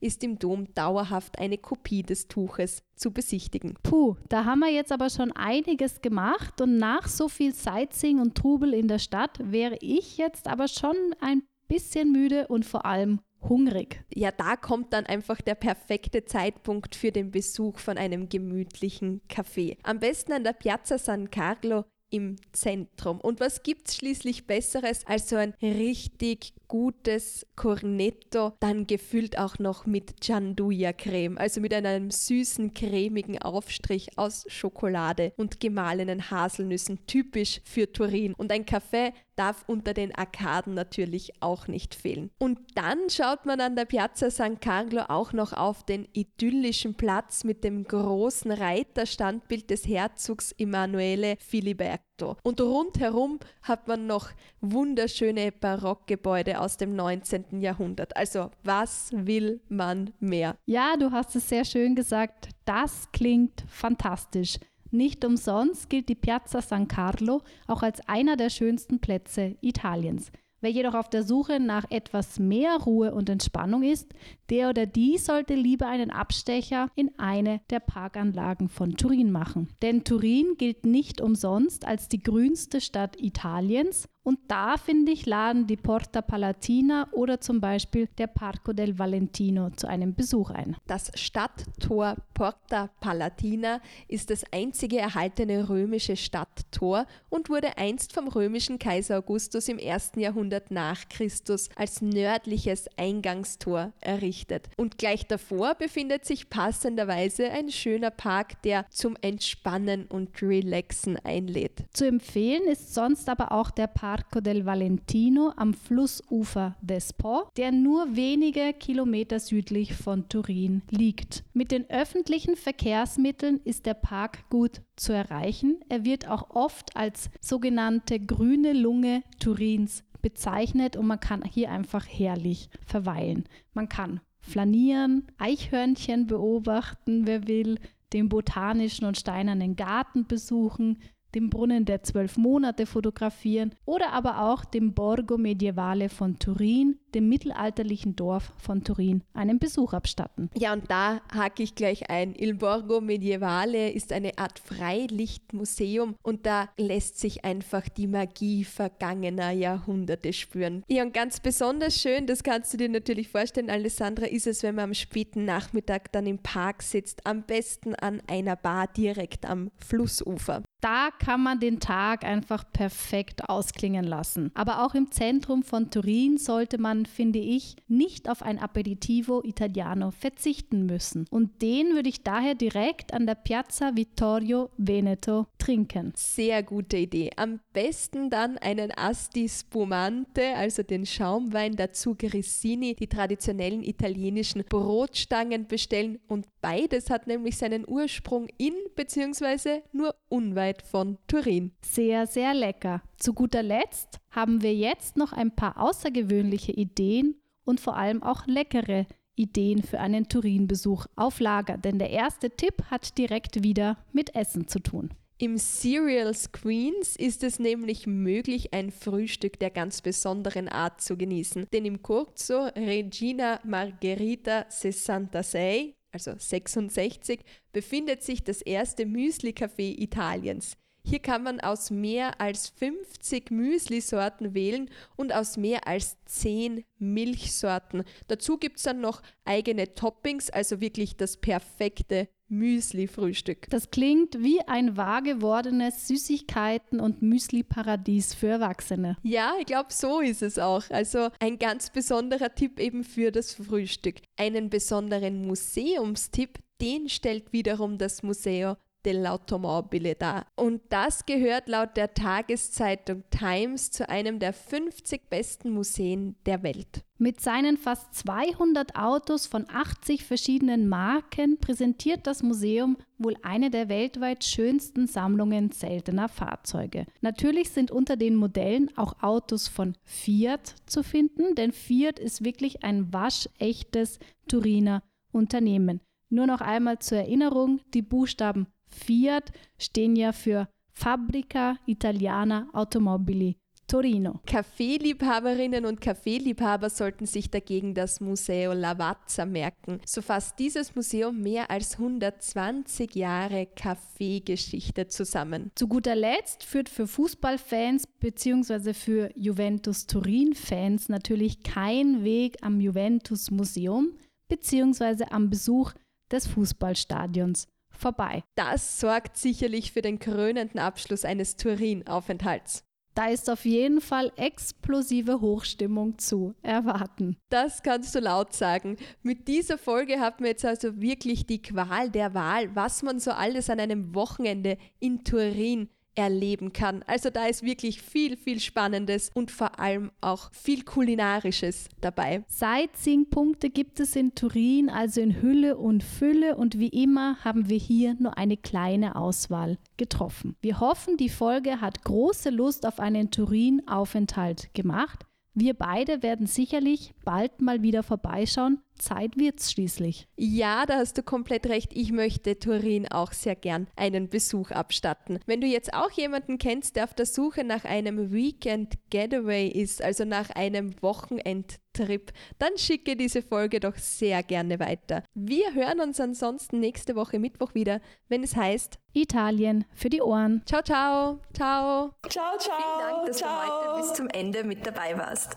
ist 0.00 0.24
im 0.24 0.38
Dom 0.38 0.72
dauerhaft 0.74 1.38
eine 1.38 1.58
Kopie 1.58 2.02
des 2.02 2.26
Tuches 2.26 2.82
zu 2.96 3.12
besichtigen. 3.12 3.74
Puh, 3.82 4.16
da 4.28 4.44
haben 4.44 4.60
wir 4.60 4.72
jetzt 4.72 4.92
aber 4.92 5.10
schon 5.10 5.30
einiges 5.32 6.00
gemacht 6.00 6.60
und 6.60 6.78
nach 6.78 7.06
so 7.06 7.28
viel 7.28 7.54
Sightseeing 7.54 8.18
und 8.18 8.34
Trubel 8.34 8.74
in 8.74 8.88
der 8.88 8.98
Stadt 8.98 9.38
wäre 9.42 9.76
ich 9.80 10.16
jetzt 10.16 10.48
aber 10.48 10.66
schon 10.68 10.96
ein 11.20 11.42
bisschen 11.72 12.12
müde 12.12 12.48
und 12.48 12.66
vor 12.66 12.84
allem 12.84 13.20
hungrig. 13.48 14.04
Ja, 14.14 14.30
da 14.30 14.56
kommt 14.56 14.92
dann 14.92 15.06
einfach 15.06 15.40
der 15.40 15.54
perfekte 15.54 16.26
Zeitpunkt 16.26 16.94
für 16.94 17.12
den 17.12 17.30
Besuch 17.30 17.78
von 17.78 17.96
einem 17.96 18.28
gemütlichen 18.28 19.22
Café. 19.28 19.78
Am 19.82 19.98
besten 19.98 20.32
an 20.32 20.44
der 20.44 20.52
Piazza 20.52 20.98
San 20.98 21.30
Carlo 21.30 21.84
im 22.10 22.36
Zentrum. 22.52 23.18
Und 23.20 23.40
was 23.40 23.62
gibt 23.62 23.88
es 23.88 23.96
schließlich 23.96 24.46
Besseres 24.46 25.06
als 25.06 25.30
so 25.30 25.36
ein 25.36 25.54
richtig 25.62 26.52
gutes 26.68 27.46
Cornetto, 27.56 28.52
dann 28.60 28.86
gefüllt 28.86 29.38
auch 29.38 29.58
noch 29.58 29.86
mit 29.86 30.20
Gianduja-Creme, 30.20 31.38
also 31.38 31.60
mit 31.62 31.72
einem 31.72 32.10
süßen, 32.10 32.74
cremigen 32.74 33.40
Aufstrich 33.40 34.18
aus 34.18 34.44
Schokolade 34.48 35.32
und 35.36 35.58
gemahlenen 35.58 36.30
Haselnüssen, 36.30 37.06
typisch 37.06 37.62
für 37.64 37.90
Turin. 37.90 38.34
Und 38.34 38.52
ein 38.52 38.66
Kaffee 38.66 39.12
darf 39.36 39.64
unter 39.66 39.94
den 39.94 40.14
Arkaden 40.14 40.74
natürlich 40.74 41.32
auch 41.40 41.68
nicht 41.68 41.94
fehlen. 41.94 42.30
Und 42.38 42.58
dann 42.74 43.10
schaut 43.10 43.46
man 43.46 43.60
an 43.60 43.76
der 43.76 43.84
Piazza 43.84 44.30
San 44.30 44.60
Carlo 44.60 45.02
auch 45.08 45.32
noch 45.32 45.52
auf 45.52 45.84
den 45.84 46.08
idyllischen 46.12 46.94
Platz 46.94 47.44
mit 47.44 47.64
dem 47.64 47.84
großen 47.84 48.50
Reiterstandbild 48.50 49.70
des 49.70 49.86
Herzogs 49.86 50.52
Emanuele 50.52 51.36
Filiberto. 51.38 52.36
Und 52.42 52.60
rundherum 52.60 53.38
hat 53.62 53.88
man 53.88 54.06
noch 54.06 54.30
wunderschöne 54.60 55.50
Barockgebäude 55.50 56.60
aus 56.60 56.76
dem 56.76 56.94
19. 56.94 57.60
Jahrhundert. 57.60 58.16
Also 58.16 58.50
was 58.62 59.10
will 59.12 59.60
man 59.68 60.12
mehr? 60.20 60.56
Ja, 60.66 60.94
du 60.98 61.10
hast 61.10 61.34
es 61.36 61.48
sehr 61.48 61.64
schön 61.64 61.94
gesagt. 61.94 62.48
Das 62.64 63.10
klingt 63.12 63.64
fantastisch. 63.68 64.58
Nicht 64.94 65.24
umsonst 65.24 65.88
gilt 65.88 66.10
die 66.10 66.14
Piazza 66.14 66.60
San 66.60 66.86
Carlo 66.86 67.40
auch 67.66 67.82
als 67.82 68.06
einer 68.06 68.36
der 68.36 68.50
schönsten 68.50 69.00
Plätze 69.00 69.56
Italiens. 69.62 70.30
Wer 70.60 70.70
jedoch 70.70 70.94
auf 70.94 71.08
der 71.08 71.24
Suche 71.24 71.58
nach 71.58 71.90
etwas 71.90 72.38
mehr 72.38 72.76
Ruhe 72.76 73.14
und 73.14 73.30
Entspannung 73.30 73.82
ist, 73.82 74.14
der 74.50 74.68
oder 74.68 74.84
die 74.84 75.16
sollte 75.16 75.54
lieber 75.54 75.88
einen 75.88 76.10
Abstecher 76.10 76.88
in 76.94 77.10
eine 77.18 77.62
der 77.70 77.80
Parkanlagen 77.80 78.68
von 78.68 78.96
Turin 78.96 79.32
machen. 79.32 79.70
Denn 79.80 80.04
Turin 80.04 80.54
gilt 80.58 80.84
nicht 80.84 81.22
umsonst 81.22 81.84
als 81.84 82.08
die 82.08 82.22
grünste 82.22 82.80
Stadt 82.80 83.16
Italiens 83.18 84.08
und 84.24 84.38
da, 84.46 84.76
finde 84.76 85.10
ich, 85.10 85.26
laden 85.26 85.66
die 85.66 85.76
Porta 85.76 86.22
Palatina 86.22 87.08
oder 87.10 87.40
zum 87.40 87.60
Beispiel 87.60 88.08
der 88.18 88.28
Parco 88.28 88.72
del 88.72 88.96
Valentino 88.98 89.70
zu 89.70 89.88
einem 89.88 90.14
Besuch 90.14 90.50
ein. 90.50 90.76
Das 90.86 91.10
Stadttor 91.16 92.16
Porta 92.42 92.90
Palatina 92.98 93.80
ist 94.08 94.28
das 94.28 94.42
einzige 94.50 94.98
erhaltene 94.98 95.68
römische 95.68 96.16
Stadttor 96.16 97.06
und 97.30 97.48
wurde 97.48 97.78
einst 97.78 98.12
vom 98.12 98.26
römischen 98.26 98.80
Kaiser 98.80 99.18
Augustus 99.18 99.68
im 99.68 99.78
ersten 99.78 100.18
Jahrhundert 100.18 100.72
nach 100.72 101.08
Christus 101.08 101.68
als 101.76 102.02
nördliches 102.02 102.88
Eingangstor 102.96 103.92
errichtet. 104.00 104.68
Und 104.76 104.98
gleich 104.98 105.24
davor 105.28 105.76
befindet 105.76 106.24
sich 106.24 106.50
passenderweise 106.50 107.48
ein 107.48 107.70
schöner 107.70 108.10
Park, 108.10 108.60
der 108.62 108.86
zum 108.90 109.16
Entspannen 109.20 110.06
und 110.06 110.42
Relaxen 110.42 111.16
einlädt. 111.18 111.84
Zu 111.92 112.08
empfehlen 112.08 112.64
ist 112.64 112.92
sonst 112.92 113.28
aber 113.28 113.52
auch 113.52 113.70
der 113.70 113.86
Parco 113.86 114.40
del 114.40 114.66
Valentino 114.66 115.52
am 115.54 115.74
Flussufer 115.74 116.74
des 116.80 117.12
Po, 117.12 117.44
der 117.56 117.70
nur 117.70 118.16
wenige 118.16 118.72
Kilometer 118.72 119.38
südlich 119.38 119.94
von 119.94 120.28
Turin 120.28 120.82
liegt. 120.90 121.44
Mit 121.54 121.70
den 121.70 121.88
öffentlichen 121.88 122.31
Verkehrsmitteln 122.40 123.60
ist 123.64 123.84
der 123.84 123.94
Park 123.94 124.48
gut 124.48 124.80
zu 124.96 125.12
erreichen. 125.12 125.80
Er 125.88 126.04
wird 126.04 126.28
auch 126.28 126.50
oft 126.50 126.96
als 126.96 127.30
sogenannte 127.40 128.18
grüne 128.18 128.72
Lunge 128.72 129.22
Turins 129.38 130.04
bezeichnet 130.22 130.96
und 130.96 131.06
man 131.06 131.20
kann 131.20 131.44
hier 131.44 131.70
einfach 131.70 132.06
herrlich 132.06 132.70
verweilen. 132.86 133.44
Man 133.74 133.88
kann 133.88 134.20
flanieren, 134.40 135.26
Eichhörnchen 135.38 136.26
beobachten, 136.26 137.26
wer 137.26 137.46
will, 137.46 137.78
den 138.12 138.28
botanischen 138.28 139.06
und 139.06 139.18
steinernen 139.18 139.76
Garten 139.76 140.26
besuchen, 140.26 141.02
den 141.34 141.50
Brunnen 141.50 141.84
der 141.84 142.02
zwölf 142.02 142.36
Monate 142.36 142.86
fotografieren 142.86 143.74
oder 143.84 144.12
aber 144.12 144.42
auch 144.42 144.64
dem 144.64 144.94
Borgo 144.94 145.38
Medievale 145.38 146.08
von 146.08 146.38
Turin, 146.38 146.98
dem 147.14 147.28
mittelalterlichen 147.28 148.16
Dorf 148.16 148.52
von 148.56 148.84
Turin, 148.84 149.22
einen 149.34 149.58
Besuch 149.58 149.92
abstatten. 149.92 150.50
Ja, 150.56 150.72
und 150.72 150.90
da 150.90 151.20
hake 151.34 151.62
ich 151.62 151.74
gleich 151.74 152.10
ein. 152.10 152.34
Il 152.34 152.54
Borgo 152.54 153.00
Medievale 153.00 153.90
ist 153.90 154.12
eine 154.12 154.38
Art 154.38 154.58
Freilichtmuseum 154.58 156.16
und 156.22 156.46
da 156.46 156.68
lässt 156.76 157.18
sich 157.18 157.44
einfach 157.44 157.88
die 157.88 158.06
Magie 158.06 158.64
vergangener 158.64 159.50
Jahrhunderte 159.50 160.32
spüren. 160.32 160.84
Ja, 160.88 161.02
und 161.02 161.14
ganz 161.14 161.40
besonders 161.40 162.00
schön, 162.00 162.26
das 162.26 162.42
kannst 162.42 162.72
du 162.72 162.78
dir 162.78 162.88
natürlich 162.88 163.28
vorstellen, 163.28 163.70
Alessandra, 163.70 164.26
ist 164.26 164.46
es, 164.46 164.62
wenn 164.62 164.74
man 164.74 164.84
am 164.84 164.94
späten 164.94 165.44
Nachmittag 165.44 166.12
dann 166.12 166.26
im 166.26 166.38
Park 166.38 166.82
sitzt, 166.82 167.26
am 167.26 167.42
besten 167.42 167.94
an 167.94 168.22
einer 168.26 168.56
Bar 168.56 168.88
direkt 168.88 169.46
am 169.46 169.70
Flussufer. 169.76 170.62
Da 170.82 171.10
kann 171.16 171.40
man 171.40 171.60
den 171.60 171.78
Tag 171.78 172.24
einfach 172.24 172.64
perfekt 172.72 173.48
ausklingen 173.48 174.04
lassen. 174.04 174.50
Aber 174.54 174.84
auch 174.84 174.96
im 174.96 175.12
Zentrum 175.12 175.62
von 175.62 175.90
Turin 175.90 176.38
sollte 176.38 176.76
man, 176.76 177.06
finde 177.06 177.38
ich, 177.38 177.76
nicht 177.86 178.28
auf 178.28 178.42
ein 178.42 178.58
Aperitivo 178.58 179.42
Italiano 179.44 180.10
verzichten 180.10 180.84
müssen. 180.86 181.26
Und 181.30 181.62
den 181.62 181.94
würde 181.94 182.08
ich 182.08 182.24
daher 182.24 182.56
direkt 182.56 183.14
an 183.14 183.26
der 183.26 183.36
Piazza 183.36 183.94
Vittorio 183.94 184.70
Veneto 184.76 185.46
trinken. 185.56 186.14
Sehr 186.16 186.64
gute 186.64 186.96
Idee. 186.96 187.30
Am 187.36 187.60
besten 187.72 188.28
dann 188.28 188.58
einen 188.58 188.90
Asti 188.90 189.48
Spumante, 189.48 190.56
also 190.56 190.82
den 190.82 191.06
Schaumwein, 191.06 191.76
dazu 191.76 192.16
Grissini, 192.18 192.96
die 192.96 193.06
traditionellen 193.06 193.84
italienischen 193.84 194.64
Brotstangen 194.68 195.68
bestellen. 195.68 196.18
Und 196.26 196.48
beides 196.60 197.08
hat 197.08 197.28
nämlich 197.28 197.56
seinen 197.56 197.88
Ursprung 197.88 198.48
in 198.58 198.74
bzw. 198.96 199.82
nur 199.92 200.16
unweit 200.28 200.71
von 200.80 201.18
Turin. 201.26 201.72
Sehr, 201.84 202.26
sehr 202.26 202.54
lecker. 202.54 203.02
Zu 203.18 203.34
guter 203.34 203.62
Letzt 203.62 204.20
haben 204.30 204.62
wir 204.62 204.74
jetzt 204.74 205.18
noch 205.18 205.34
ein 205.34 205.54
paar 205.54 205.78
außergewöhnliche 205.78 206.72
Ideen 206.72 207.34
und 207.64 207.80
vor 207.80 207.96
allem 207.96 208.22
auch 208.22 208.46
leckere 208.46 209.06
Ideen 209.34 209.82
für 209.82 210.00
einen 210.00 210.28
Turin-Besuch 210.28 211.06
auf 211.16 211.40
Lager, 211.40 211.76
denn 211.76 211.98
der 211.98 212.10
erste 212.10 212.50
Tipp 212.50 212.84
hat 212.90 213.18
direkt 213.18 213.62
wieder 213.62 213.98
mit 214.12 214.34
Essen 214.34 214.68
zu 214.68 214.78
tun. 214.78 215.10
Im 215.38 215.58
Cereals 215.58 216.52
Queens 216.52 217.16
ist 217.16 217.42
es 217.42 217.58
nämlich 217.58 218.06
möglich, 218.06 218.72
ein 218.72 218.92
Frühstück 218.92 219.58
der 219.58 219.70
ganz 219.70 220.00
besonderen 220.00 220.68
Art 220.68 221.00
zu 221.00 221.16
genießen. 221.16 221.66
Denn 221.72 221.84
im 221.84 222.00
Corso 222.00 222.66
Regina 222.76 223.58
Margherita 223.64 224.66
66, 224.68 225.96
also 226.12 226.34
66, 226.36 227.40
befindet 227.72 228.22
sich 228.22 228.44
das 228.44 228.62
erste 228.62 229.04
Müsli-Café 229.04 229.98
Italiens. 229.98 230.76
Hier 231.04 231.18
kann 231.18 231.42
man 231.42 231.58
aus 231.58 231.90
mehr 231.90 232.40
als 232.40 232.68
50 232.68 233.50
Müsli-Sorten 233.50 234.54
wählen 234.54 234.88
und 235.16 235.34
aus 235.34 235.56
mehr 235.56 235.88
als 235.88 236.16
10 236.26 236.84
Milchsorten. 236.98 238.04
Dazu 238.28 238.56
gibt 238.56 238.76
es 238.76 238.84
dann 238.84 239.00
noch 239.00 239.20
eigene 239.44 239.94
Toppings, 239.94 240.48
also 240.50 240.80
wirklich 240.80 241.16
das 241.16 241.38
perfekte 241.38 242.28
Müsli-Frühstück. 242.52 243.68
Das 243.70 243.90
klingt 243.90 244.40
wie 244.42 244.60
ein 244.66 244.96
wahr 244.96 245.22
gewordenes 245.22 246.08
Süßigkeiten- 246.08 247.00
und 247.00 247.22
Müsli-Paradies 247.22 248.34
für 248.34 248.48
Erwachsene. 248.48 249.16
Ja, 249.22 249.54
ich 249.58 249.66
glaube, 249.66 249.88
so 249.90 250.20
ist 250.20 250.42
es 250.42 250.58
auch. 250.58 250.84
Also 250.90 251.30
ein 251.40 251.58
ganz 251.58 251.90
besonderer 251.90 252.54
Tipp 252.54 252.78
eben 252.78 253.02
für 253.02 253.32
das 253.32 253.54
Frühstück. 253.54 254.16
Einen 254.36 254.70
besonderen 254.70 255.46
Museumstipp, 255.46 256.58
den 256.80 257.08
stellt 257.08 257.52
wiederum 257.52 257.98
das 257.98 258.22
Museo 258.22 258.76
dell'Automobile 259.04 260.14
dar. 260.14 260.46
Und 260.56 260.80
das 260.90 261.26
gehört 261.26 261.68
laut 261.68 261.96
der 261.96 262.14
Tageszeitung 262.14 263.24
Times 263.30 263.90
zu 263.90 264.08
einem 264.08 264.38
der 264.38 264.52
50 264.52 265.28
besten 265.28 265.70
Museen 265.70 266.36
der 266.46 266.62
Welt. 266.62 267.04
Mit 267.18 267.40
seinen 267.40 267.76
fast 267.76 268.14
200 268.16 268.96
Autos 268.96 269.46
von 269.46 269.66
80 269.72 270.24
verschiedenen 270.24 270.88
Marken 270.88 271.56
präsentiert 271.58 272.26
das 272.26 272.42
Museum 272.42 272.96
wohl 273.16 273.36
eine 273.42 273.70
der 273.70 273.88
weltweit 273.88 274.42
schönsten 274.42 275.06
Sammlungen 275.06 275.70
seltener 275.70 276.28
Fahrzeuge. 276.28 277.06
Natürlich 277.20 277.70
sind 277.70 277.92
unter 277.92 278.16
den 278.16 278.34
Modellen 278.34 278.90
auch 278.96 279.22
Autos 279.22 279.68
von 279.68 279.96
Fiat 280.02 280.74
zu 280.86 281.04
finden, 281.04 281.54
denn 281.54 281.70
Fiat 281.70 282.18
ist 282.18 282.44
wirklich 282.44 282.82
ein 282.82 283.12
waschechtes 283.12 284.18
Turiner 284.48 285.04
Unternehmen. 285.30 286.00
Nur 286.28 286.46
noch 286.46 286.60
einmal 286.60 286.98
zur 286.98 287.18
Erinnerung, 287.18 287.80
die 287.94 288.02
Buchstaben 288.02 288.66
Fiat 288.94 289.52
stehen 289.78 290.16
ja 290.16 290.32
für 290.32 290.68
Fabbrica 290.92 291.76
Italiana 291.86 292.68
Automobili 292.72 293.56
Torino. 293.92 294.40
Kaffeeliebhaberinnen 294.46 295.84
und 295.84 296.00
Kaffeeliebhaber 296.00 296.88
sollten 296.88 297.26
sich 297.26 297.50
dagegen 297.50 297.92
das 297.92 298.22
Museo 298.22 298.72
Lavazza 298.72 299.44
merken. 299.44 300.00
So 300.06 300.22
fasst 300.22 300.58
dieses 300.58 300.94
Museum 300.94 301.42
mehr 301.42 301.70
als 301.70 301.98
120 301.98 303.14
Jahre 303.14 303.66
Kaffeegeschichte 303.66 305.08
zusammen. 305.08 305.70
Zu 305.74 305.88
guter 305.88 306.14
Letzt 306.14 306.64
führt 306.64 306.88
für 306.88 307.06
Fußballfans 307.06 308.06
bzw. 308.18 308.94
für 308.94 309.30
Juventus 309.36 310.06
Turin-Fans 310.06 311.10
natürlich 311.10 311.62
kein 311.62 312.24
Weg 312.24 312.56
am 312.62 312.80
Juventus 312.80 313.50
Museum 313.50 314.14
bzw. 314.48 315.24
am 315.30 315.50
Besuch 315.50 315.92
des 316.30 316.46
Fußballstadions 316.46 317.68
vorbei. 318.02 318.44
Das 318.54 319.00
sorgt 319.00 319.38
sicherlich 319.38 319.92
für 319.92 320.02
den 320.02 320.18
krönenden 320.18 320.78
Abschluss 320.80 321.24
eines 321.24 321.56
Turin-Aufenthalts. 321.56 322.84
Da 323.14 323.28
ist 323.28 323.50
auf 323.50 323.66
jeden 323.66 324.00
Fall 324.00 324.32
explosive 324.36 325.40
Hochstimmung 325.42 326.18
zu 326.18 326.54
erwarten. 326.62 327.36
Das 327.50 327.82
kannst 327.82 328.14
du 328.14 328.20
laut 328.20 328.54
sagen. 328.54 328.96
Mit 329.22 329.48
dieser 329.48 329.76
Folge 329.76 330.18
haben 330.18 330.44
wir 330.44 330.50
jetzt 330.50 330.64
also 330.64 331.00
wirklich 331.00 331.46
die 331.46 331.60
Qual 331.60 332.10
der 332.10 332.32
Wahl, 332.32 332.74
was 332.74 333.02
man 333.02 333.20
so 333.20 333.32
alles 333.32 333.68
an 333.68 333.80
einem 333.80 334.14
Wochenende 334.14 334.78
in 334.98 335.24
Turin 335.24 335.90
erleben 336.14 336.72
kann. 336.72 337.02
Also 337.06 337.30
da 337.30 337.46
ist 337.46 337.62
wirklich 337.62 338.02
viel, 338.02 338.36
viel 338.36 338.60
Spannendes 338.60 339.30
und 339.34 339.50
vor 339.50 339.78
allem 339.78 340.10
auch 340.20 340.50
viel 340.52 340.84
Kulinarisches 340.84 341.88
dabei. 342.00 342.44
Sightseeing-Punkte 342.48 343.70
gibt 343.70 344.00
es 344.00 344.16
in 344.16 344.34
Turin 344.34 344.90
also 344.90 345.20
in 345.20 345.40
Hülle 345.40 345.76
und 345.76 346.02
Fülle 346.02 346.56
und 346.56 346.78
wie 346.78 346.88
immer 346.88 347.36
haben 347.44 347.68
wir 347.68 347.78
hier 347.78 348.14
nur 348.18 348.36
eine 348.38 348.56
kleine 348.56 349.16
Auswahl 349.16 349.78
getroffen. 349.96 350.56
Wir 350.60 350.80
hoffen, 350.80 351.16
die 351.16 351.28
Folge 351.28 351.80
hat 351.80 352.04
große 352.04 352.50
Lust 352.50 352.86
auf 352.86 353.00
einen 353.00 353.30
Turin-Aufenthalt 353.30 354.72
gemacht. 354.74 355.24
Wir 355.54 355.74
beide 355.74 356.22
werden 356.22 356.46
sicherlich 356.46 357.12
bald 357.24 357.60
mal 357.60 357.82
wieder 357.82 358.02
vorbeischauen. 358.02 358.80
Zeit 358.94 359.36
wird's 359.36 359.72
schließlich. 359.72 360.28
Ja, 360.36 360.86
da 360.86 360.96
hast 360.96 361.18
du 361.18 361.22
komplett 361.22 361.66
recht. 361.66 361.92
Ich 361.92 362.12
möchte 362.12 362.58
Turin 362.58 363.10
auch 363.10 363.32
sehr 363.32 363.56
gern 363.56 363.88
einen 363.96 364.28
Besuch 364.28 364.70
abstatten. 364.70 365.40
Wenn 365.46 365.60
du 365.60 365.66
jetzt 365.66 365.92
auch 365.94 366.10
jemanden 366.10 366.58
kennst, 366.58 366.96
der 366.96 367.04
auf 367.04 367.14
der 367.14 367.26
Suche 367.26 367.64
nach 367.64 367.84
einem 367.84 368.32
Weekend 368.32 368.94
Getaway 369.10 369.68
ist, 369.68 370.02
also 370.02 370.24
nach 370.24 370.50
einem 370.50 370.94
Wochenendtrip, 371.02 372.32
dann 372.58 372.76
schicke 372.76 373.16
diese 373.16 373.42
Folge 373.42 373.80
doch 373.80 373.96
sehr 373.96 374.42
gerne 374.42 374.78
weiter. 374.78 375.22
Wir 375.34 375.74
hören 375.74 376.00
uns 376.00 376.20
ansonsten 376.20 376.80
nächste 376.80 377.16
Woche 377.16 377.38
Mittwoch 377.38 377.74
wieder, 377.74 378.00
wenn 378.28 378.42
es 378.42 378.56
heißt 378.56 378.98
Italien 379.12 379.84
für 379.94 380.08
die 380.08 380.22
Ohren. 380.22 380.62
Ciao, 380.66 380.82
ciao, 380.82 381.40
ciao. 381.52 382.12
Ciao, 382.28 382.58
ciao. 382.58 382.76
Vielen 382.78 383.10
Dank, 383.10 383.26
dass 383.26 383.36
ciao. 383.38 383.50
du 383.50 383.88
heute 383.88 384.00
bis 384.00 384.14
zum 384.14 384.28
Ende 384.28 384.64
mit 384.64 384.86
dabei 384.86 385.16
warst. 385.18 385.56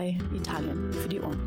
Thai, 0.00 0.16
Italien 0.34 0.90
für 0.94 1.08
die 1.10 1.20
Ohren. 1.20 1.38